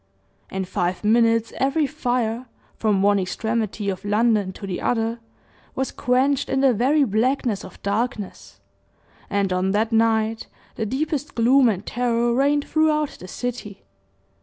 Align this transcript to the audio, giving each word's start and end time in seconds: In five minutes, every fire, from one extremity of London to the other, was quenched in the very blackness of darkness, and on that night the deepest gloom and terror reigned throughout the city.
In 0.49 0.65
five 0.65 1.03
minutes, 1.03 1.53
every 1.57 1.85
fire, 1.85 2.47
from 2.75 3.03
one 3.03 3.19
extremity 3.19 3.87
of 3.87 4.03
London 4.03 4.51
to 4.53 4.65
the 4.65 4.81
other, 4.81 5.19
was 5.75 5.91
quenched 5.91 6.49
in 6.49 6.61
the 6.61 6.73
very 6.73 7.03
blackness 7.03 7.63
of 7.63 7.79
darkness, 7.83 8.59
and 9.29 9.53
on 9.53 9.73
that 9.73 9.91
night 9.91 10.47
the 10.73 10.87
deepest 10.87 11.35
gloom 11.35 11.69
and 11.69 11.85
terror 11.85 12.33
reigned 12.33 12.65
throughout 12.67 13.11
the 13.19 13.27
city. 13.27 13.83